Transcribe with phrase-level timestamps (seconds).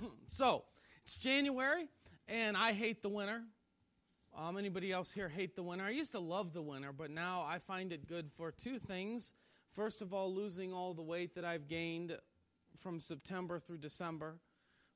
[0.28, 0.64] so,
[1.04, 1.88] it's January,
[2.28, 3.42] and I hate the winter.
[4.36, 5.84] Um, anybody else here hate the winter?
[5.84, 9.32] I used to love the winter, but now I find it good for two things.
[9.74, 12.16] First of all, losing all the weight that I've gained
[12.76, 14.36] from September through December,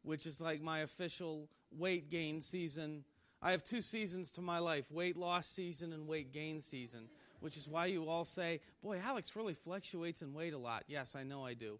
[0.02, 3.04] which is like my official weight gain season.
[3.42, 7.08] I have two seasons to my life weight loss season and weight gain season,
[7.40, 10.84] which is why you all say, Boy, Alex really fluctuates in weight a lot.
[10.86, 11.78] Yes, I know I do.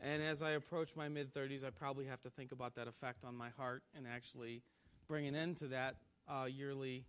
[0.00, 3.24] And as I approach my mid 30s, I probably have to think about that effect
[3.24, 4.62] on my heart and actually
[5.08, 5.96] bring an end to that
[6.28, 7.04] uh, yearly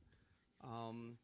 [0.64, 1.18] um,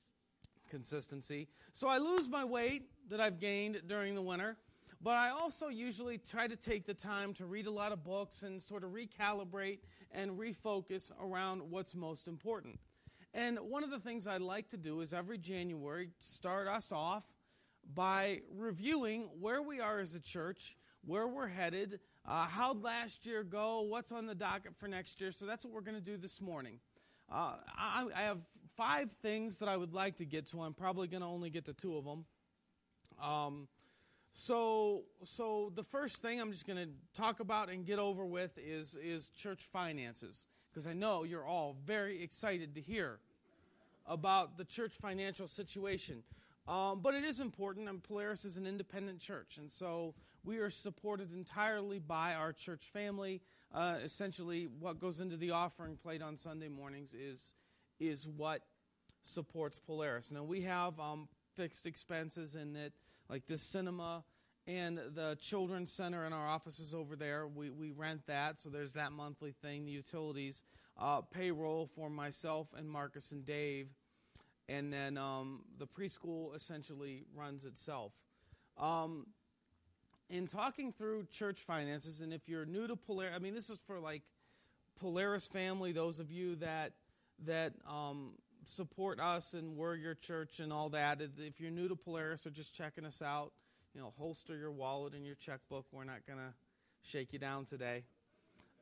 [0.69, 1.47] consistency.
[1.73, 4.57] So I lose my weight that I've gained during the winter,
[5.01, 8.43] but I also usually try to take the time to read a lot of books
[8.43, 9.79] and sort of recalibrate
[10.11, 12.79] and refocus around what's most important.
[13.33, 17.25] And one of the things I like to do is every January start us off
[17.93, 23.43] by reviewing where we are as a church, where we're headed, uh, how'd last year
[23.43, 25.31] go, what's on the docket for next year.
[25.31, 26.79] So that's what we're going to do this morning.
[27.31, 28.39] Uh, I, I, have
[28.75, 30.61] five things that I would like to get to.
[30.61, 32.25] I'm probably going to only get to two of them.
[33.21, 33.67] Um,
[34.33, 38.57] so, so the first thing I'm just going to talk about and get over with
[38.57, 43.19] is is church finances because I know you're all very excited to hear
[44.05, 46.23] about the church financial situation.
[46.67, 50.13] Um, but it is important, and Polaris is an independent church, and so
[50.43, 53.41] we are supported entirely by our church family.
[53.73, 57.53] Uh, essentially, what goes into the offering plate on Sunday mornings is
[57.99, 58.61] is what
[59.21, 60.31] supports Polaris.
[60.31, 62.93] Now we have um, fixed expenses in that,
[63.29, 64.23] like this cinema
[64.67, 67.47] and the children's center in our offices over there.
[67.47, 69.85] We we rent that, so there's that monthly thing.
[69.85, 70.63] The utilities,
[70.97, 73.89] uh, payroll for myself and Marcus and Dave,
[74.67, 78.13] and then um, the preschool essentially runs itself.
[78.77, 79.27] Um,
[80.31, 83.77] in talking through church finances, and if you're new to Polaris, I mean, this is
[83.85, 84.23] for like
[84.99, 86.93] Polaris family, those of you that
[87.45, 88.33] that um,
[88.65, 91.19] support us and we're your church and all that.
[91.21, 93.51] If you're new to Polaris or just checking us out,
[93.93, 95.85] you know, holster your wallet and your checkbook.
[95.91, 96.53] We're not gonna
[97.01, 98.05] shake you down today.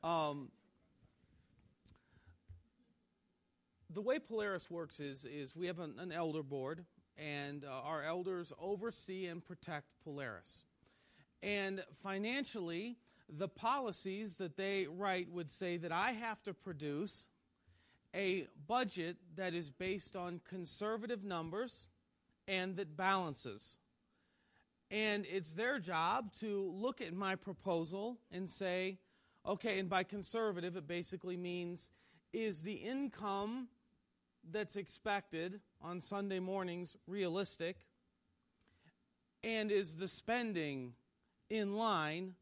[0.04, 0.50] Um,
[3.90, 6.86] the way Polaris works is is we have an, an elder board,
[7.18, 10.66] and uh, our elders oversee and protect Polaris.
[11.42, 12.98] And financially,
[13.30, 17.28] the policies that they write would say that I have to produce
[18.14, 21.88] a budget that is based on conservative numbers
[22.48, 23.78] and that balances.
[24.92, 28.98] And it's their job to look at my proposal and say,
[29.46, 31.92] okay, and by conservative, it basically means
[32.34, 33.68] is the income
[34.52, 37.78] that's expected on Sunday mornings realistic?
[39.44, 40.94] And is the spending
[41.50, 42.36] in line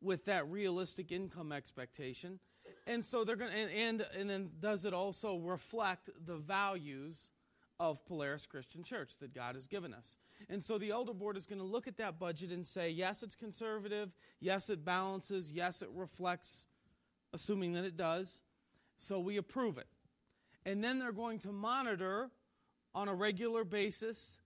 [0.00, 2.38] with that realistic income expectation.
[2.86, 7.30] And so they're going to, and, and, and then does it also reflect the values
[7.78, 10.16] of Polaris Christian Church that God has given us?
[10.48, 13.22] And so the elder board is going to look at that budget and say, yes,
[13.22, 14.10] it's conservative.
[14.40, 15.52] Yes, it balances.
[15.52, 16.66] Yes, it reflects,
[17.32, 18.42] assuming that it does.
[18.98, 19.88] So we approve it.
[20.64, 22.30] And then they're going to monitor
[22.94, 24.38] on a regular basis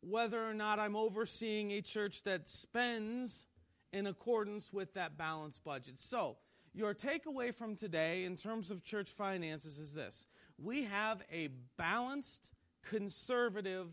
[0.00, 3.46] whether or not I'm overseeing a church that spends
[3.92, 5.98] in accordance with that balanced budget.
[5.98, 6.36] So,
[6.74, 10.26] your takeaway from today in terms of church finances is this
[10.58, 12.50] we have a balanced,
[12.82, 13.88] conservative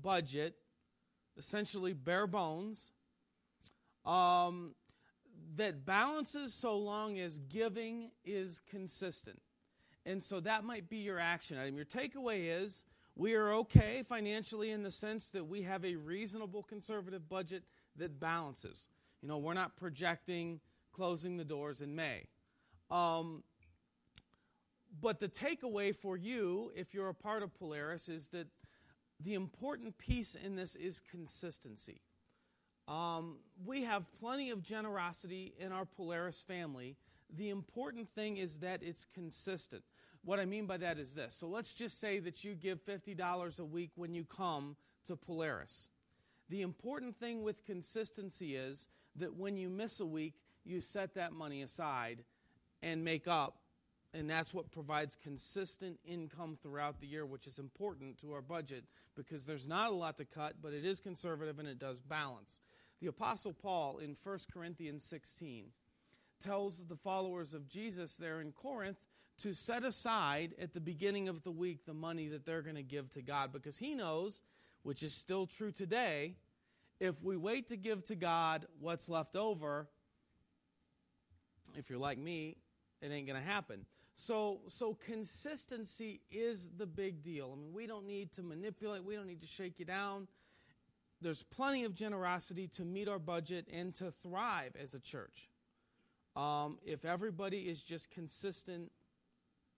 [0.00, 0.54] budget,
[1.36, 2.92] essentially bare bones,
[4.04, 4.74] um,
[5.56, 9.40] that balances so long as giving is consistent.
[10.06, 11.76] And so that might be your action item.
[11.76, 12.84] Your takeaway is
[13.16, 17.64] we are okay financially in the sense that we have a reasonable conservative budget
[17.96, 18.88] that balances.
[19.22, 20.60] You know, we're not projecting
[20.92, 22.24] closing the doors in May.
[22.90, 23.42] Um,
[25.00, 28.48] but the takeaway for you, if you're a part of Polaris, is that
[29.22, 32.00] the important piece in this is consistency.
[32.88, 36.96] Um, we have plenty of generosity in our Polaris family.
[37.32, 39.84] The important thing is that it's consistent.
[40.24, 41.34] What I mean by that is this.
[41.34, 45.88] So let's just say that you give $50 a week when you come to Polaris.
[46.48, 50.34] The important thing with consistency is that when you miss a week,
[50.64, 52.24] you set that money aside
[52.82, 53.56] and make up.
[54.12, 58.84] And that's what provides consistent income throughout the year, which is important to our budget
[59.14, 62.60] because there's not a lot to cut, but it is conservative and it does balance.
[63.00, 65.66] The Apostle Paul in 1 Corinthians 16
[66.40, 68.98] tells the followers of Jesus there in Corinth
[69.38, 72.82] to set aside at the beginning of the week the money that they're going to
[72.82, 74.42] give to God because he knows,
[74.82, 76.34] which is still true today,
[77.00, 79.88] if we wait to give to God what's left over,
[81.74, 82.58] if you're like me,
[83.00, 83.86] it ain't going to happen.
[84.14, 87.54] So, so consistency is the big deal.
[87.56, 90.28] I mean, we don't need to manipulate, we don't need to shake you down.
[91.22, 95.48] There's plenty of generosity to meet our budget and to thrive as a church.
[96.36, 98.90] Um, if everybody is just consistent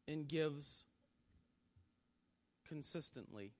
[0.08, 0.84] and gives
[2.68, 3.52] consistently.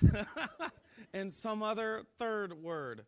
[1.12, 3.04] and some other third word.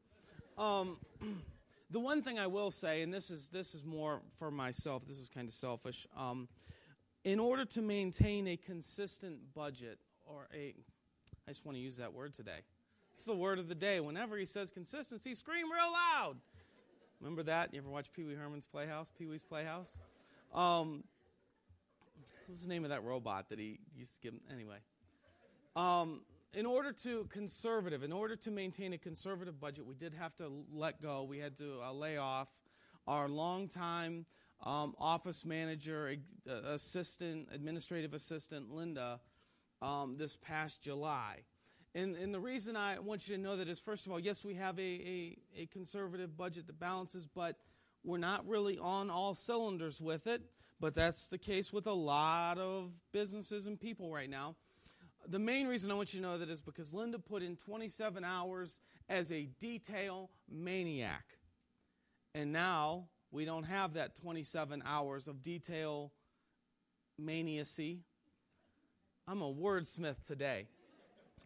[0.58, 0.98] Um,
[1.90, 5.06] the one thing I will say, and this is this is more for myself.
[5.06, 6.06] This is kind of selfish.
[6.16, 6.48] Um,
[7.24, 10.74] in order to maintain a consistent budget, or a,
[11.46, 12.60] I just want to use that word today.
[13.14, 13.98] It's the word of the day.
[13.98, 16.36] Whenever he says consistency, scream real loud.
[17.20, 17.72] Remember that?
[17.72, 19.10] You ever watch Pee Wee Herman's Playhouse?
[19.18, 19.98] Pee Wee's Playhouse.
[20.54, 21.02] Um,
[22.46, 24.34] what's the name of that robot that he used to give?
[24.52, 24.76] Anyway,
[25.74, 26.20] um,
[26.54, 30.64] in order to conservative, in order to maintain a conservative budget, we did have to
[30.72, 31.22] let go.
[31.22, 32.48] We had to uh, lay off
[33.06, 34.26] our longtime
[34.62, 36.16] um, office manager,
[36.48, 39.20] uh, assistant, administrative assistant, Linda,
[39.82, 41.42] um, this past July.
[41.94, 44.44] And, and the reason I want you to know that is, first of all, yes,
[44.44, 47.56] we have a, a, a conservative budget that balances, but
[48.04, 50.42] we're not really on all cylinders with it.
[50.78, 54.56] But that's the case with a lot of businesses and people right now
[55.28, 58.24] the main reason I want you to know that is because Linda put in 27
[58.24, 58.78] hours
[59.08, 61.24] as a detail maniac.
[62.34, 66.12] And now we don't have that 27 hours of detail
[67.18, 68.00] maniacy.
[69.26, 70.66] I'm a wordsmith today.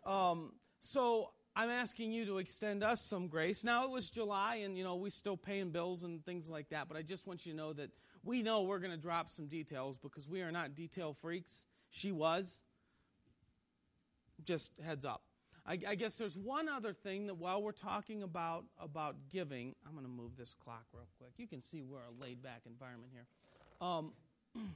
[0.05, 3.65] Um, so I'm asking you to extend us some grace.
[3.65, 6.89] Now it was July, and you know we still paying bills and things like that.
[6.89, 7.91] But I just want you to know that
[8.23, 11.67] we know we're going to drop some details because we are not detail freaks.
[11.91, 12.63] She was
[14.45, 15.23] just heads up.
[15.67, 19.93] I, I, guess there's one other thing that while we're talking about about giving, I'm
[19.93, 21.33] going to move this clock real quick.
[21.37, 23.27] You can see we're a laid back environment here.
[23.81, 24.13] Um,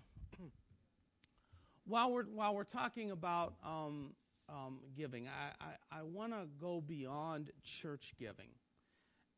[1.87, 4.11] while we're while we're talking about um,
[4.49, 8.50] um, giving, I, I, I want to go beyond church giving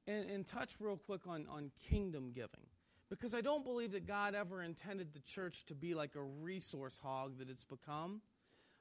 [0.06, 2.66] and, and touch real quick on, on kingdom giving.
[3.08, 6.98] Because I don't believe that God ever intended the church to be like a resource
[7.00, 8.20] hog that it's become.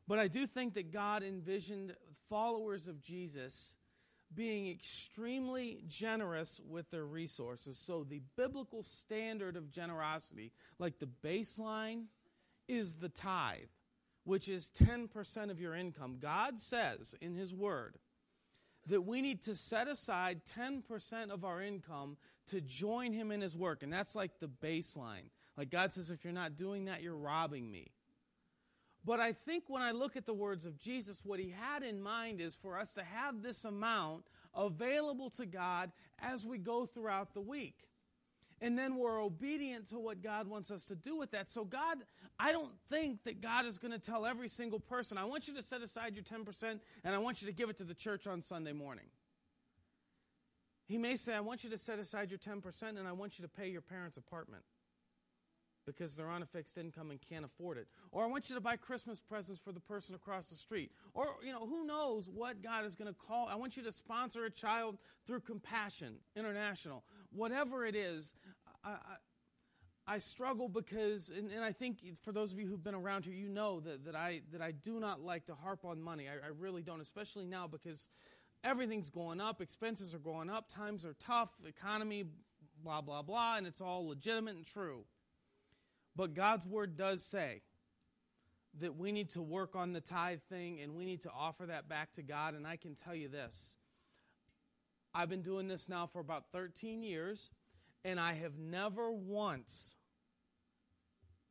[0.07, 1.95] But I do think that God envisioned
[2.29, 3.73] followers of Jesus
[4.33, 7.77] being extremely generous with their resources.
[7.77, 12.05] So the biblical standard of generosity, like the baseline,
[12.67, 13.69] is the tithe,
[14.23, 16.17] which is 10% of your income.
[16.19, 17.97] God says in His Word
[18.87, 22.17] that we need to set aside 10% of our income
[22.47, 23.83] to join Him in His work.
[23.83, 25.29] And that's like the baseline.
[25.57, 27.91] Like God says, if you're not doing that, you're robbing me.
[29.05, 32.01] But I think when I look at the words of Jesus, what he had in
[32.01, 34.23] mind is for us to have this amount
[34.55, 37.87] available to God as we go throughout the week.
[38.61, 41.51] And then we're obedient to what God wants us to do with that.
[41.51, 41.97] So, God,
[42.39, 45.53] I don't think that God is going to tell every single person, I want you
[45.55, 48.25] to set aside your 10% and I want you to give it to the church
[48.25, 49.05] on Sunday morning.
[50.87, 53.43] He may say, I want you to set aside your 10% and I want you
[53.43, 54.63] to pay your parents' apartment
[55.85, 57.87] because they're on a fixed income and can't afford it.
[58.11, 60.91] Or I want you to buy Christmas presents for the person across the street.
[61.13, 63.47] Or, you know, who knows what God is going to call.
[63.47, 64.97] I want you to sponsor a child
[65.27, 67.03] through Compassion International.
[67.31, 68.33] Whatever it is,
[68.83, 72.95] I, I, I struggle because, and, and, I think for those of you who've been
[72.95, 75.99] around here, you know that, that, I, that I do not like to harp on
[75.99, 76.27] money.
[76.27, 78.09] I, I really don't, especially now because
[78.63, 82.25] everything's going up, expenses are going up, times are tough, economy,
[82.83, 85.05] blah, blah, blah, and it's all legitimate and true.
[86.15, 87.61] But God's word does say
[88.79, 91.87] that we need to work on the tithe thing and we need to offer that
[91.87, 92.55] back to God.
[92.55, 93.77] And I can tell you this
[95.13, 97.49] I've been doing this now for about 13 years,
[98.03, 99.95] and I have never once,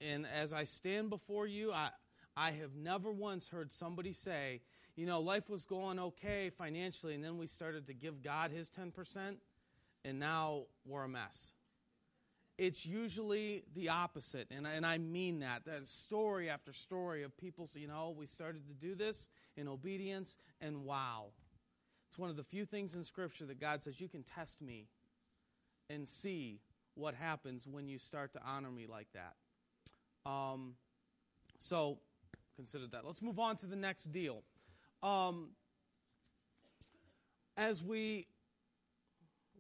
[0.03, 1.89] and as I stand before you, I,
[2.37, 4.61] I have never once heard somebody say,
[4.97, 8.69] you know, life was going okay financially, and then we started to give God his
[8.69, 9.37] 10%,
[10.05, 11.55] and now we're a mess
[12.57, 14.49] it's usually the opposite.
[14.51, 15.65] And, and I mean that.
[15.65, 20.37] That story after story of people, you know, we started to do this in obedience,
[20.61, 21.27] and wow.
[22.09, 24.87] It's one of the few things in Scripture that God says, you can test me
[25.91, 26.61] and see
[26.95, 29.35] what happens when you start to honor me like that.
[30.31, 30.75] Um,
[31.59, 31.99] so
[32.55, 33.05] consider that.
[33.05, 34.45] Let's move on to the next deal.
[35.03, 35.51] Um,
[37.57, 38.29] as we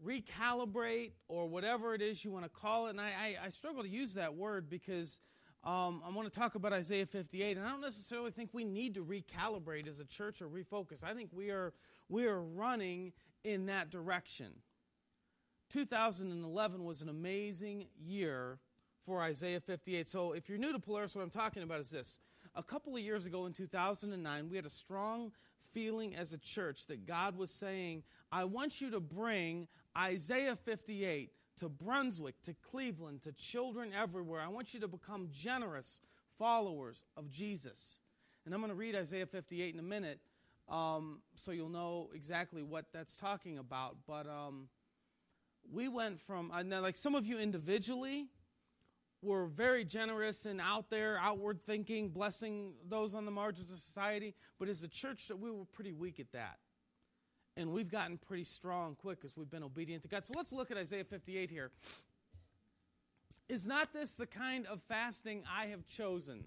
[0.05, 2.91] recalibrate or whatever it is you want to call it.
[2.91, 5.19] And I, I, I struggle to use that word because
[5.65, 8.95] um, I want to talk about Isaiah 58, and I don't necessarily think we need
[8.95, 11.03] to recalibrate as a church or refocus.
[11.03, 11.73] I think we are
[12.09, 13.13] we are running
[13.45, 14.53] in that direction
[15.75, 18.61] 2011 was an amazing year
[19.05, 20.09] for Isaiah 58.
[20.09, 22.21] So if you're new to Polaris, what I'm talking about is this.
[22.55, 25.33] A couple of years ago in 2009, we had a strong
[25.73, 31.31] feeling as a church that God was saying, I want you to bring Isaiah 58
[31.59, 34.41] to Brunswick, to Cleveland, to children everywhere.
[34.41, 36.01] I want you to become generous
[36.39, 37.99] followers of Jesus.
[38.45, 40.21] And I'm going to read Isaiah 58 in a minute
[40.69, 43.97] um, so you'll know exactly what that's talking about.
[44.07, 44.69] But um,
[45.71, 48.27] we went from, now, like some of you individually,
[49.23, 54.35] were very generous and out there, outward thinking, blessing those on the margins of society.
[54.59, 56.59] But as a church, that we were pretty weak at that.
[57.57, 60.25] And we've gotten pretty strong quick as we've been obedient to God.
[60.25, 61.71] So let's look at Isaiah 58 here.
[63.49, 66.45] Is not this the kind of fasting I have chosen?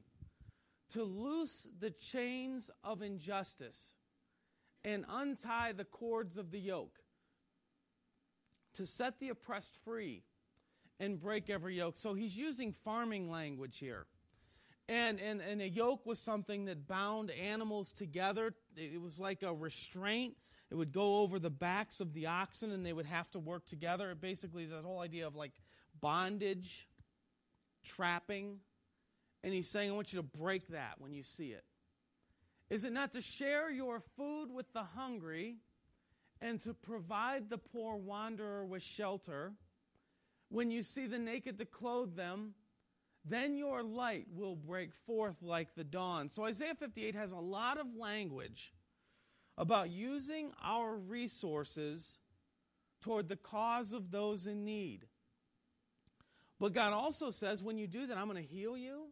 [0.91, 3.93] To loose the chains of injustice
[4.83, 6.99] and untie the cords of the yoke,
[8.73, 10.23] to set the oppressed free
[10.99, 11.97] and break every yoke.
[11.97, 14.05] So he's using farming language here.
[14.89, 18.53] And, and, and a yoke was something that bound animals together.
[18.75, 20.35] It was like a restraint.
[20.69, 23.65] It would go over the backs of the oxen and they would have to work
[23.65, 24.13] together.
[24.15, 25.53] Basically, that whole idea of like
[26.01, 26.87] bondage,
[27.85, 28.59] trapping.
[29.43, 31.63] And he's saying, I want you to break that when you see it.
[32.69, 35.57] Is it not to share your food with the hungry
[36.41, 39.53] and to provide the poor wanderer with shelter?
[40.49, 42.55] When you see the naked to clothe them,
[43.23, 46.29] then your light will break forth like the dawn.
[46.29, 48.73] So Isaiah 58 has a lot of language
[49.57, 52.19] about using our resources
[53.01, 55.05] toward the cause of those in need.
[56.59, 59.07] But God also says, when you do that, I'm going to heal you.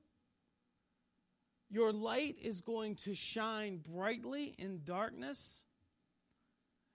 [1.69, 5.63] Your light is going to shine brightly in darkness.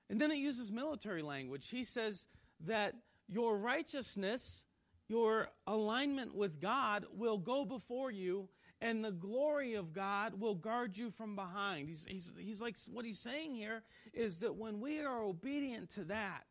[0.09, 1.69] And then it uses military language.
[1.69, 2.26] He says
[2.66, 2.95] that
[3.28, 4.64] your righteousness,
[5.09, 8.49] your alignment with God will go before you,
[8.80, 11.88] and the glory of God will guard you from behind.
[11.88, 13.82] He's, he's, he's like, what he's saying here
[14.14, 16.44] is that when we are obedient to that,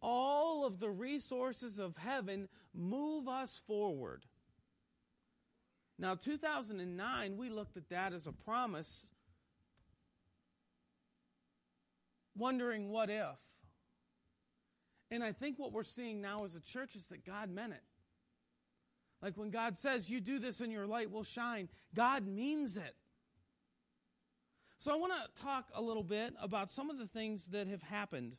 [0.00, 4.24] all of the resources of heaven move us forward.
[5.98, 9.08] Now, 2009, we looked at that as a promise,
[12.36, 13.40] wondering what if.
[15.10, 17.82] And I think what we're seeing now as a church is that God meant it.
[19.22, 22.94] Like when God says, You do this and your light will shine, God means it.
[24.78, 27.82] So I want to talk a little bit about some of the things that have
[27.82, 28.36] happened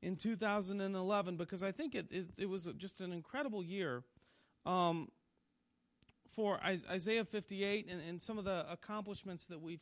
[0.00, 4.04] in 2011 because I think it, it, it was just an incredible year
[4.64, 5.08] um,
[6.28, 9.80] for Isaiah 58 and, and some of the accomplishments that we've,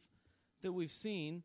[0.62, 1.42] that we've seen.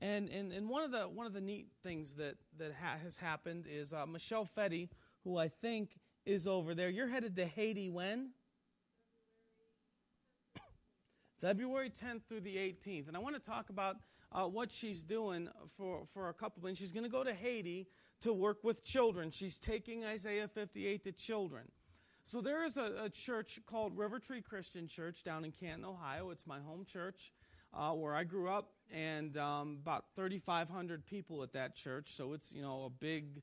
[0.00, 3.16] And, and, and one, of the, one of the neat things that, that ha- has
[3.16, 4.88] happened is uh, Michelle Fetty,
[5.24, 6.88] who I think is over there.
[6.88, 8.30] You're headed to Haiti when?
[11.40, 13.08] February 10th through the 18th.
[13.08, 13.96] And I want to talk about
[14.32, 16.80] uh, what she's doing for, for a couple minutes.
[16.80, 17.88] She's going to go to Haiti
[18.20, 19.30] to work with children.
[19.30, 21.64] She's taking Isaiah 58 to children.
[22.22, 26.30] So there is a, a church called River Tree Christian Church down in Canton, Ohio.
[26.30, 27.32] It's my home church
[27.72, 32.12] uh, where I grew up, and um, about 3,500 people at that church.
[32.12, 33.42] So it's you know a big,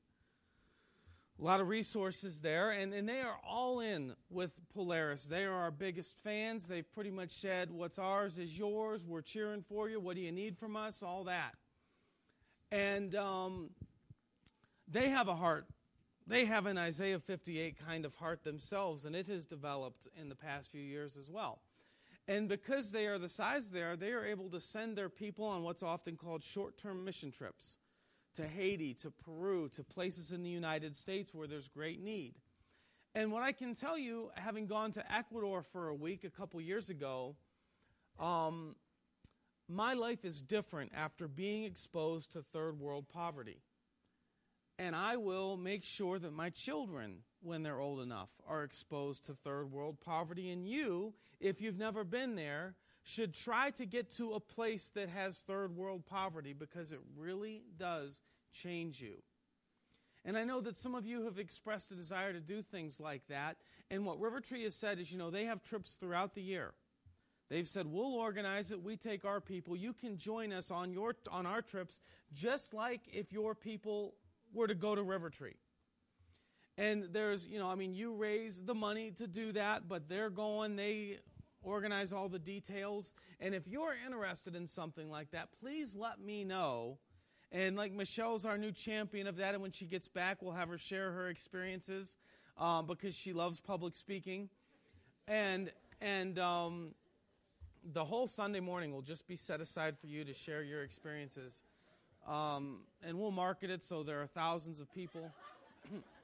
[1.39, 5.25] a lot of resources there, and and they are all in with Polaris.
[5.25, 6.67] They are our biggest fans.
[6.67, 9.05] They've pretty much said, "What's ours is yours.
[9.05, 9.99] We're cheering for you.
[9.99, 11.03] What do you need from us?
[11.03, 11.53] All that."
[12.71, 13.69] And um,
[14.87, 15.67] they have a heart.
[16.25, 20.35] They have an Isaiah 58 kind of heart themselves, and it has developed in the
[20.35, 21.61] past few years as well.
[22.27, 25.45] And because they are the size they are, they are able to send their people
[25.45, 27.77] on what's often called short term mission trips
[28.37, 32.35] to Haiti, to Peru, to places in the United States where there's great need.
[33.15, 36.61] And what I can tell you, having gone to Ecuador for a week a couple
[36.61, 37.35] years ago,
[38.19, 38.75] um,
[39.67, 43.63] my life is different after being exposed to third world poverty.
[44.77, 49.33] And I will make sure that my children when they're old enough are exposed to
[49.33, 50.51] third world poverty.
[50.51, 52.75] And you, if you've never been there,
[53.07, 57.63] should try to get to a place that has third world poverty because it really
[57.79, 58.21] does
[58.51, 59.23] change you.
[60.25, 63.21] And I know that some of you have expressed a desire to do things like
[63.29, 63.55] that.
[63.89, 66.73] And what River Tree has said is, you know, they have trips throughout the year.
[67.49, 68.83] They've said, we'll organize it.
[68.83, 69.77] We take our people.
[69.77, 72.01] You can join us on, your, on our trips,
[72.33, 74.15] just like if your people
[74.53, 75.55] were to go to River Tree.
[76.77, 80.29] And there's, you know, I mean, you raise the money to do that, but they're
[80.29, 81.19] going, they
[81.61, 83.13] organize all the details.
[83.39, 86.97] And if you're interested in something like that, please let me know.
[87.51, 89.53] And like Michelle's our new champion of that.
[89.53, 92.17] And when she gets back, we'll have her share her experiences
[92.57, 94.49] um, because she loves public speaking.
[95.27, 95.71] And,
[96.01, 96.95] and um,
[97.93, 101.61] the whole Sunday morning will just be set aside for you to share your experiences.
[102.27, 105.31] Um, and we'll market it so there are thousands of people.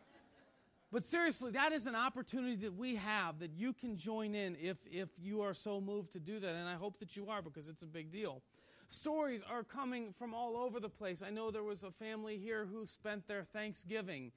[0.94, 4.78] but seriously, that is an opportunity that we have that you can join in if,
[4.86, 6.54] if you are so moved to do that.
[6.54, 8.44] And I hope that you are because it's a big deal.
[8.90, 11.24] Stories are coming from all over the place.
[11.26, 14.34] I know there was a family here who spent their Thanksgiving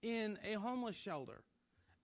[0.00, 1.42] in a homeless shelter.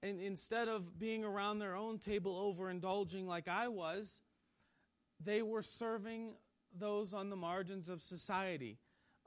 [0.03, 4.21] And instead of being around their own table overindulging like I was,
[5.19, 6.35] they were serving
[6.79, 8.77] those on the margins of society.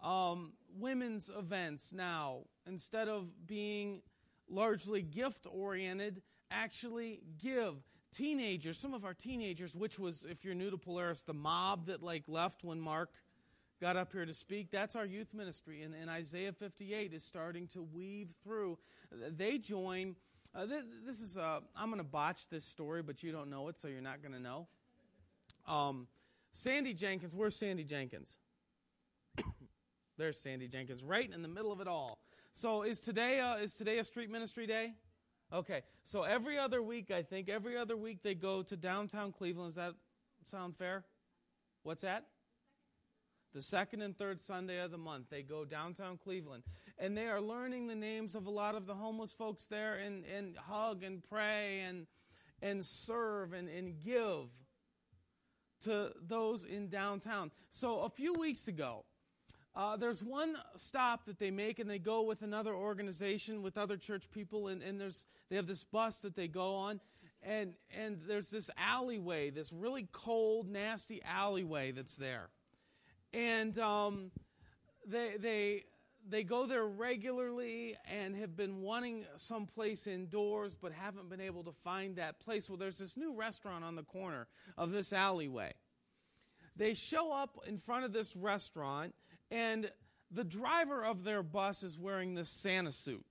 [0.03, 4.03] Um, women's events now, instead of being
[4.49, 7.75] largely gift oriented, actually give
[8.11, 12.01] teenagers, some of our teenagers, which was, if you're new to Polaris, the mob that
[12.01, 13.15] like left when Mark
[13.79, 14.71] got up here to speak.
[14.71, 18.77] That's our youth ministry, and, and Isaiah 58 is starting to weave through.
[19.11, 20.15] They join.
[20.55, 20.65] Uh,
[21.05, 21.37] this, is.
[21.37, 24.21] Uh, I'm going to botch this story, but you don't know it, so you're not
[24.21, 24.67] going to know.
[25.67, 26.07] Um,
[26.53, 27.35] Sandy Jenkins.
[27.35, 28.37] Where's Sandy Jenkins?
[30.17, 32.19] There's Sandy Jenkins, right in the middle of it all.
[32.57, 34.93] So is today uh, is today a street ministry day?
[35.53, 39.75] Okay, so every other week, I think, every other week they go to downtown Cleveland.
[39.75, 39.93] Does that
[40.43, 41.05] sound fair?
[41.83, 42.25] What's that?
[43.53, 46.63] The second and third Sunday of the month, they go downtown Cleveland.
[46.97, 50.25] And they are learning the names of a lot of the homeless folks there and,
[50.25, 52.07] and hug and pray and,
[52.59, 54.49] and serve and, and give
[55.83, 57.51] to those in downtown.
[57.69, 59.05] So a few weeks ago,
[59.77, 63.95] uh, there's one stop that they make, and they go with another organization, with other
[63.95, 66.99] church people, and, and there's they have this bus that they go on,
[67.43, 72.49] and and there's this alleyway, this really cold, nasty alleyway that's there,
[73.33, 74.31] and um,
[75.05, 75.83] they they
[76.27, 81.63] they go there regularly and have been wanting some place indoors, but haven't been able
[81.63, 82.67] to find that place.
[82.67, 85.73] Well, there's this new restaurant on the corner of this alleyway.
[86.75, 89.13] They show up in front of this restaurant
[89.51, 89.91] and
[90.31, 93.25] the driver of their bus is wearing this Santa suit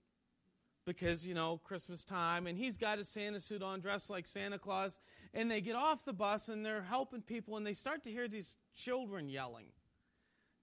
[0.87, 4.59] because, you know, Christmas time, and he's got his Santa suit on, dressed like Santa
[4.59, 5.01] Claus.
[5.35, 8.29] And they get off the bus and they're helping people, and they start to hear
[8.29, 9.67] these children yelling.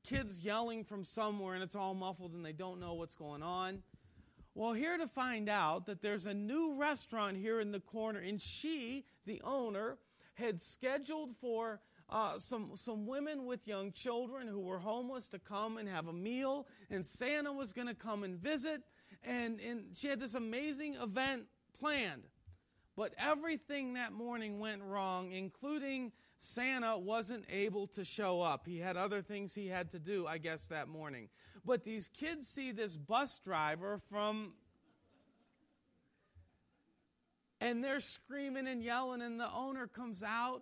[0.04, 3.84] Kids yelling from somewhere, and it's all muffled, and they don't know what's going on.
[4.56, 8.42] Well, here to find out that there's a new restaurant here in the corner, and
[8.42, 9.98] she, the owner,
[10.36, 11.82] had scheduled for
[12.13, 16.13] uh, some, some women with young children who were homeless to come and have a
[16.13, 18.84] meal, and Santa was going to come and visit.
[19.23, 21.45] And, and she had this amazing event
[21.80, 22.23] planned.
[22.95, 28.67] But everything that morning went wrong, including Santa wasn't able to show up.
[28.67, 31.30] He had other things he had to do, I guess, that morning.
[31.65, 34.54] But these kids see this bus driver from.
[37.60, 40.62] And they're screaming and yelling, and the owner comes out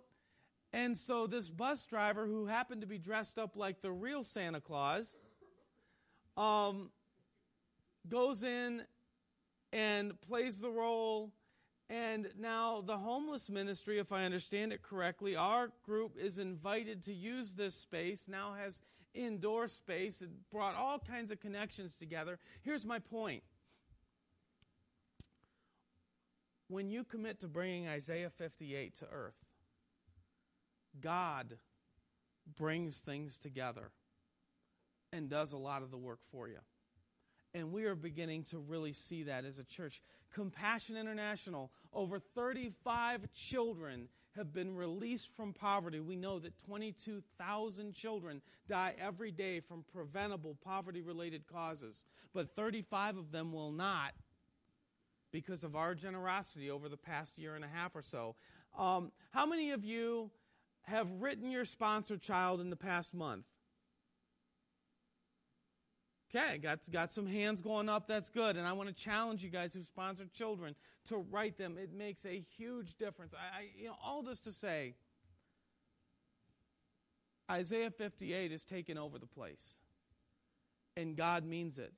[0.72, 4.60] and so this bus driver, who happened to be dressed up like the real Santa
[4.60, 5.16] Claus,
[6.36, 6.90] um,
[8.08, 8.82] goes in
[9.72, 11.30] and plays the role.
[11.90, 17.12] And now the homeless ministry, if I understand it correctly, our group is invited to
[17.12, 18.80] use this space, now has
[19.12, 22.38] indoor space, it brought all kinds of connections together.
[22.62, 23.42] Here's my point.
[26.68, 29.34] When you commit to bringing Isaiah 58 to earth,
[31.00, 31.58] God
[32.56, 33.90] brings things together
[35.12, 36.58] and does a lot of the work for you.
[37.54, 40.00] And we are beginning to really see that as a church.
[40.32, 46.00] Compassion International, over 35 children have been released from poverty.
[46.00, 53.18] We know that 22,000 children die every day from preventable poverty related causes, but 35
[53.18, 54.14] of them will not
[55.32, 58.36] because of our generosity over the past year and a half or so.
[58.78, 60.30] Um, how many of you
[60.84, 63.46] have written your sponsor child in the past month?
[66.34, 68.08] Okay, got, got some hands going up.
[68.08, 68.56] That's good.
[68.56, 70.74] And I want to challenge you guys who sponsor children
[71.06, 71.76] to write them.
[71.78, 73.34] It makes a huge difference.
[73.34, 74.94] I, I, you know, all this to say,
[77.50, 79.78] Isaiah 58 is taking over the place.
[80.96, 81.92] And God means it.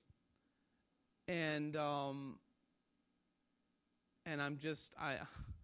[1.28, 2.38] And, um,
[4.26, 5.18] and I'm just, I,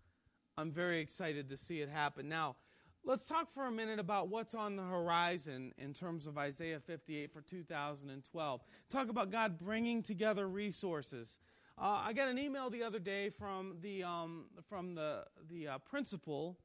[0.56, 2.28] I'm very excited to see it happen.
[2.28, 2.54] Now,
[3.02, 7.32] Let's talk for a minute about what's on the horizon in terms of Isaiah 58
[7.32, 8.60] for 2012.
[8.90, 11.38] Talk about God bringing together resources.
[11.78, 15.78] Uh, I got an email the other day from the, um, from the, the uh,
[15.78, 16.58] principal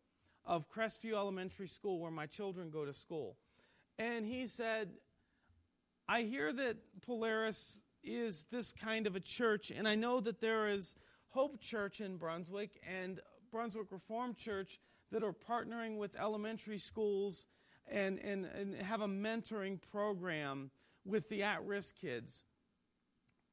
[0.46, 3.38] of Crestview Elementary School, where my children go to school.
[3.98, 4.90] And he said,
[6.10, 10.68] I hear that Polaris is this kind of a church, and I know that there
[10.68, 10.98] is
[11.30, 13.22] Hope Church in Brunswick and
[13.52, 14.82] Brunswick Reformed Church
[15.16, 17.48] that are partnering with elementary schools
[17.88, 20.70] and, and, and have a mentoring program
[21.06, 22.44] with the at risk kids.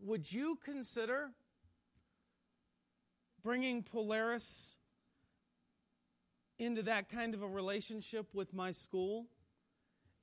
[0.01, 1.31] Would you consider
[3.45, 4.77] bringing Polaris
[6.59, 9.27] into that kind of a relationship with my school?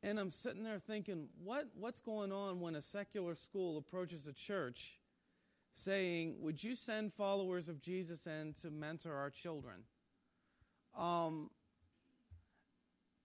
[0.04, 4.34] And I'm sitting there thinking, what, what's going on when a secular school approaches a
[4.34, 5.00] church
[5.72, 9.84] saying, Would you send followers of Jesus in to mentor our children?
[11.00, 11.50] Um,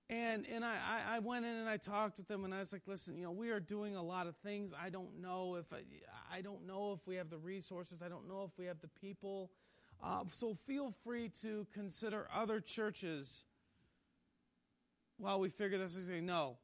[0.08, 2.82] and and I, I went in and I talked with them and I was like,
[2.86, 4.72] listen, you know, we are doing a lot of things.
[4.78, 5.80] I don't know if I,
[6.32, 8.00] I don't know if we have the resources.
[8.04, 9.50] I don't know if we have the people.
[10.02, 13.44] Uh, so feel free to consider other churches
[15.16, 15.94] while we figure this.
[15.94, 16.58] Say no.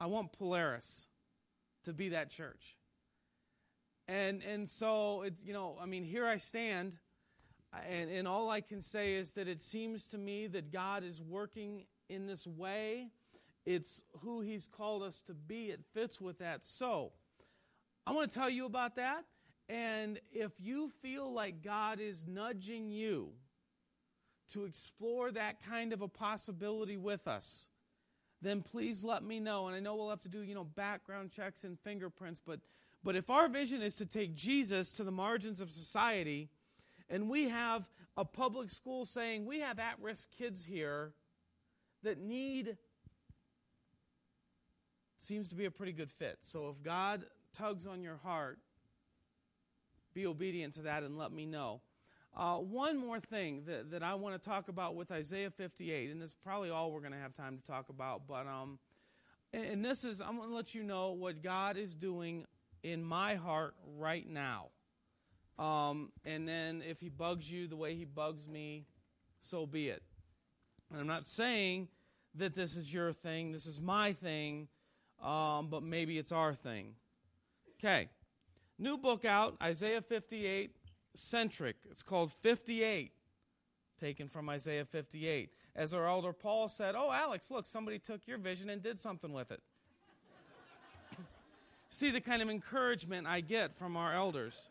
[0.00, 1.06] I want Polaris
[1.84, 2.76] to be that church.
[4.08, 6.98] And and so it's you know I mean here I stand,
[7.88, 11.20] and and all I can say is that it seems to me that God is
[11.20, 13.08] working in this way.
[13.64, 15.70] It's who He's called us to be.
[15.70, 16.64] It fits with that.
[16.64, 17.12] So
[18.06, 19.24] I want to tell you about that.
[19.68, 23.30] And if you feel like God is nudging you
[24.50, 27.66] to explore that kind of a possibility with us,
[28.42, 29.68] then please let me know.
[29.68, 32.60] And I know we'll have to do, you know, background checks and fingerprints, but
[33.04, 36.50] but if our vision is to take Jesus to the margins of society,
[37.12, 41.12] and we have a public school saying we have at-risk kids here
[42.02, 42.78] that need
[45.18, 46.38] seems to be a pretty good fit.
[46.40, 48.58] So if God tugs on your heart,
[50.14, 51.82] be obedient to that and let me know.
[52.34, 56.20] Uh, one more thing that, that I want to talk about with Isaiah 58, and
[56.20, 58.78] this is probably all we're going to have time to talk about, but um,
[59.52, 62.46] and, and this is I'm going to let you know what God is doing
[62.82, 64.68] in my heart right now.
[65.62, 68.86] Um, and then if He bugs you the way He bugs me,
[69.40, 70.02] so be it.
[70.90, 71.88] And I'm not saying
[72.34, 74.66] that this is your thing, this is my thing,
[75.22, 76.94] um, but maybe it's our thing.
[77.78, 78.08] Okay.
[78.76, 80.74] New book out, Isaiah 58
[81.14, 81.76] centric.
[81.90, 83.12] It's called 58,
[84.00, 85.50] taken from Isaiah 58.
[85.76, 89.32] As our elder Paul said, Oh, Alex, look, somebody took your vision and did something
[89.32, 89.60] with it.
[91.88, 94.68] See the kind of encouragement I get from our elders.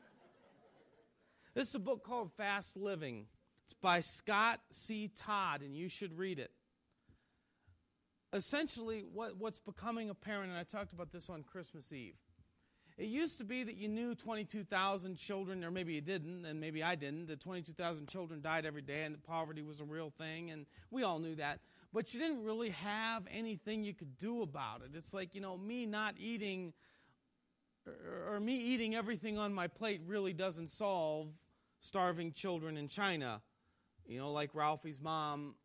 [1.53, 3.25] This is a book called Fast Living.
[3.65, 5.09] It's by Scott C.
[5.09, 6.51] Todd, and you should read it.
[8.31, 12.15] Essentially, what, what's becoming apparent, and I talked about this on Christmas Eve
[13.01, 16.83] it used to be that you knew 22,000 children, or maybe you didn't, and maybe
[16.83, 20.51] I didn't, that 22,000 children died every day and that poverty was a real thing,
[20.51, 21.59] and we all knew that.
[21.93, 24.91] But you didn't really have anything you could do about it.
[24.95, 26.73] It's like, you know, me not eating,
[27.87, 31.29] or, me eating everything on my plate really doesn't solve
[31.79, 33.41] starving children in China,
[34.05, 35.55] you know, like Ralphie's mom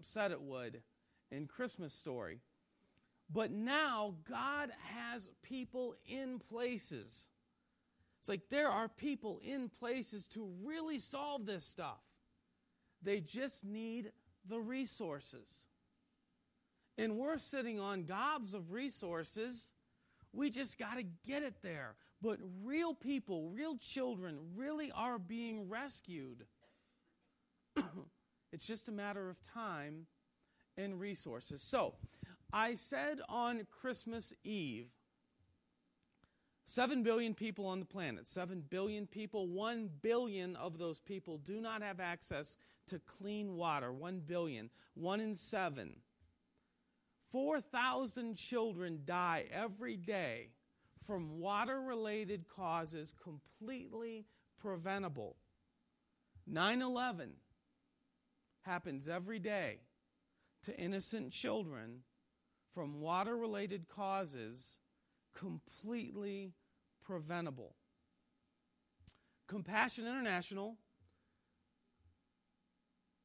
[0.00, 0.82] said it would
[1.30, 2.40] in Christmas Story.
[3.32, 7.28] But now God has people in places.
[8.18, 12.00] It's like there are people in places to really solve this stuff.
[13.02, 14.12] They just need
[14.48, 15.48] the resources.
[16.98, 19.70] And we're sitting on gobs of resources.
[20.32, 21.96] We just got to get it there.
[22.22, 26.44] But real people, real children, really are being rescued.
[28.52, 30.06] it's just a matter of time
[30.76, 31.62] and resources.
[31.62, 31.94] So,
[32.52, 34.88] I said on Christmas Eve,
[36.66, 41.60] 7 billion people on the planet, 7 billion people, 1 billion of those people do
[41.60, 43.92] not have access to clean water.
[43.92, 45.96] 1 billion, 1 in 7.
[47.30, 50.50] 4,000 children die every day
[51.04, 54.26] from water related causes completely
[54.60, 55.36] preventable.
[56.46, 57.30] 9 11
[58.62, 59.78] happens every day
[60.62, 62.00] to innocent children
[62.74, 64.78] from water related causes
[65.34, 66.52] completely
[67.02, 67.74] preventable.
[69.46, 70.76] Compassion International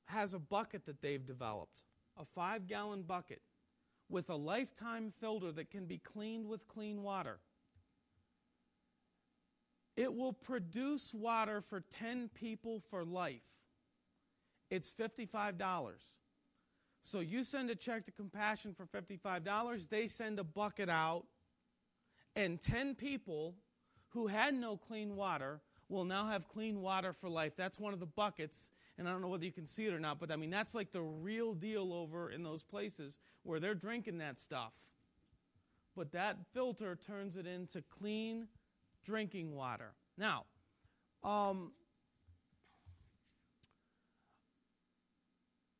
[0.05, 1.83] has a bucket that they've developed,
[2.17, 3.41] a five gallon bucket
[4.09, 7.39] with a lifetime filter that can be cleaned with clean water.
[9.95, 13.41] It will produce water for 10 people for life.
[14.69, 15.53] It's $55.
[17.01, 21.25] So you send a check to Compassion for $55, they send a bucket out,
[22.35, 23.55] and 10 people
[24.09, 27.53] who had no clean water will now have clean water for life.
[27.55, 29.99] That's one of the buckets, and I don't know whether you can see it or
[29.99, 33.75] not, but I mean, that's like the real deal over in those places where they're
[33.75, 34.73] drinking that stuff.
[35.95, 38.47] but that filter turns it into clean
[39.05, 39.93] drinking water.
[40.17, 40.43] Now,
[41.23, 41.71] um,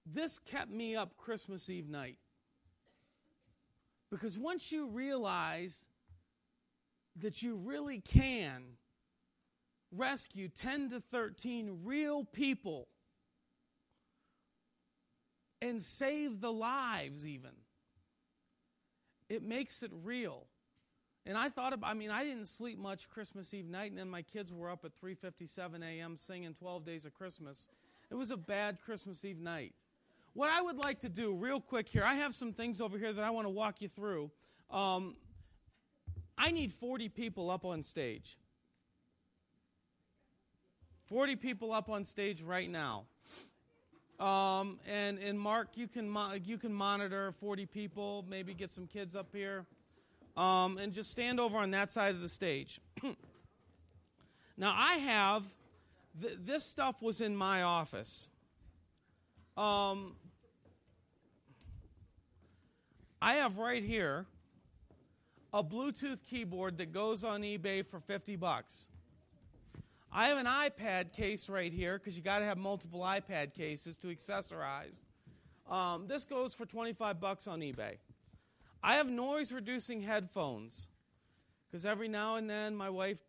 [0.06, 2.18] this kept me up Christmas Eve night.
[4.10, 5.86] Because once you realize
[7.18, 8.78] that you really can
[9.92, 12.88] rescue 10 to 13 real people
[15.66, 17.52] and save the lives, even,
[19.30, 20.46] it makes it real.
[21.26, 24.10] And I thought about, I mean, I didn't sleep much Christmas Eve night, and then
[24.10, 26.18] my kids were up at 3.57 a.m.
[26.18, 27.68] singing 12 Days of Christmas.
[28.12, 29.74] It was a bad Christmas Eve night.
[30.34, 33.12] What I would like to do, real quick here, I have some things over here
[33.12, 34.30] that I want to walk you through.
[34.70, 35.16] Um,
[36.38, 38.38] I need 40 people up on stage.
[41.08, 43.06] 40 people up on stage right now.
[44.20, 48.88] Um, and, and Mark, you can, mo- you can monitor 40 people, maybe get some
[48.88, 49.66] kids up here,
[50.38, 52.80] um, and just stand over on that side of the stage.
[54.58, 55.44] now, I have,
[56.22, 58.30] th- this stuff was in my office.
[59.58, 60.16] Um,
[63.22, 64.26] I have right here
[65.54, 68.90] a Bluetooth keyboard that goes on eBay for 50 bucks.
[70.18, 73.98] I have an iPad case right here because you got to have multiple iPad cases
[73.98, 74.96] to accessorize.
[75.70, 77.98] Um, this goes for 25 bucks on eBay.
[78.82, 80.88] I have noise reducing headphones
[81.68, 83.20] because every now and then my wife.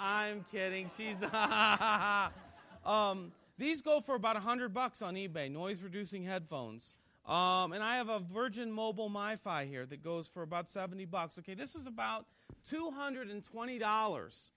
[0.00, 0.90] I'm kidding.
[0.96, 1.22] She's.
[2.84, 6.96] um, these go for about 100 bucks on eBay, noise reducing headphones.
[7.24, 11.38] Um, and I have a Virgin Mobile MiFi here that goes for about 70 bucks.
[11.38, 12.26] Okay, this is about
[12.68, 14.50] $220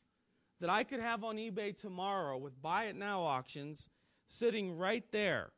[0.59, 3.89] that I could have on eBay tomorrow with buy it now auctions
[4.27, 5.51] sitting right there.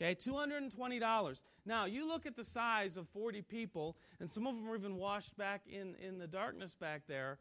[0.00, 1.42] Okay, $220.
[1.64, 4.96] Now, you look at the size of 40 people, and some of them are even
[4.96, 7.38] washed back in, in the darkness back there.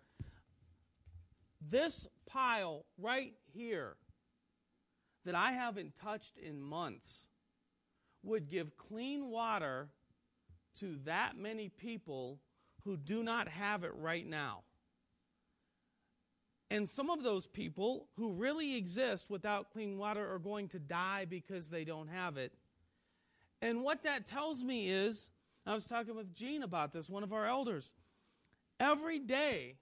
[1.61, 3.95] This pile right here
[5.25, 7.29] that I haven't touched in months
[8.23, 9.89] would give clean water
[10.79, 12.39] to that many people
[12.83, 14.63] who do not have it right now.
[16.71, 21.25] And some of those people who really exist without clean water are going to die
[21.25, 22.53] because they don't have it.
[23.61, 25.31] And what that tells me is
[25.67, 27.91] I was talking with Gene about this, one of our elders.
[28.79, 29.75] Every day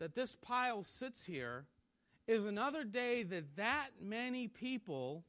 [0.00, 1.66] that this pile sits here
[2.26, 5.26] is another day that that many people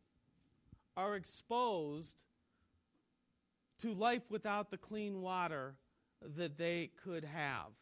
[0.96, 2.24] are exposed
[3.80, 5.76] to life without the clean water
[6.38, 7.74] that they could have.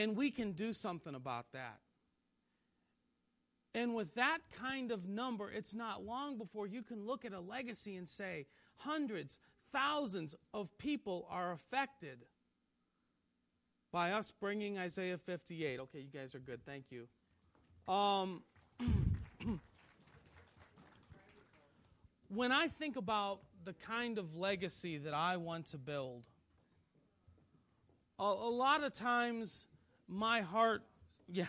[0.00, 1.78] And we can do something about that.
[3.74, 7.40] And with that kind of number, it's not long before you can look at a
[7.40, 9.38] legacy and say hundreds,
[9.72, 12.24] thousands of people are affected
[13.92, 15.80] by us bringing Isaiah 58.
[15.80, 16.64] Okay, you guys are good.
[16.64, 17.06] Thank you.
[17.92, 18.42] Um,
[22.34, 26.24] when I think about the kind of legacy that I want to build,
[28.18, 29.66] a, a lot of times
[30.10, 30.82] my heart,
[31.28, 31.46] yeah,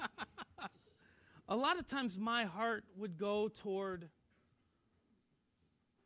[1.48, 4.08] a lot of times my heart would go toward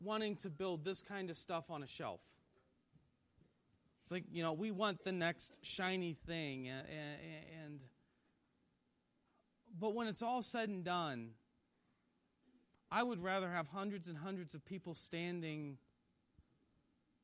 [0.02, 2.20] wanting to build this kind of stuff on a shelf.
[4.02, 6.68] It's like, you know, we want the next shiny thing.
[6.68, 6.86] And,
[7.64, 7.84] and,
[9.78, 11.30] but when it's all said and done,
[12.90, 15.78] I would rather have hundreds and hundreds of people standing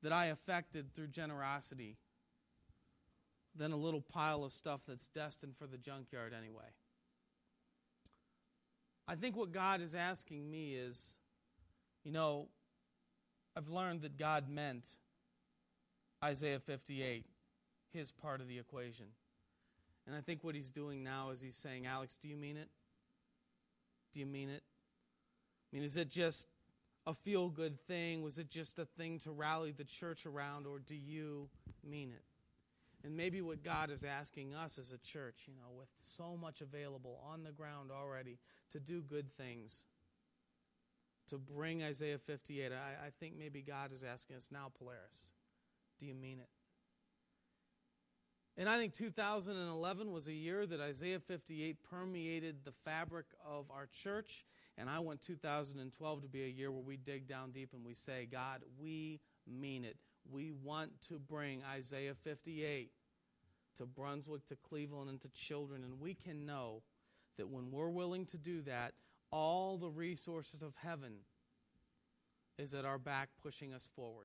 [0.03, 1.99] that I affected through generosity
[3.57, 6.71] than a little pile of stuff that's destined for the junkyard anyway.
[9.09, 11.19] I think what God is asking me is
[12.05, 12.49] you know,
[13.57, 14.97] I've learned that God meant
[16.25, 17.27] Isaiah 58,
[17.93, 19.07] his part of the equation.
[20.07, 22.69] And I think what he's doing now is he's saying, Alex, do you mean it?
[24.13, 24.63] Do you mean it?
[25.73, 26.49] I mean, is it just
[27.07, 28.23] a feel good thing?
[28.23, 31.49] Was it just a thing to rally the church around, or do you
[31.89, 32.23] mean it?
[33.05, 36.61] And maybe what God is asking us as a church, you know, with so much
[36.61, 38.39] available on the ground already,
[38.73, 39.85] to do good things,
[41.29, 42.73] to bring Isaiah 58.
[42.73, 45.31] I, I think maybe God is asking us now, Polaris,
[45.99, 46.49] do you mean it?
[48.59, 53.87] And I think 2011 was a year that Isaiah 58 permeated the fabric of our
[53.87, 54.45] church
[54.81, 57.93] and I want 2012 to be a year where we dig down deep and we
[57.93, 59.97] say, God, we mean it.
[60.29, 62.91] We want to bring Isaiah 58
[63.77, 65.85] to Brunswick, to Cleveland, and to children.
[65.85, 66.83] And we can know
[67.37, 68.93] that when we're willing to do that,
[69.31, 71.13] all the resources of heaven
[72.59, 74.19] is at our back pushing us forward.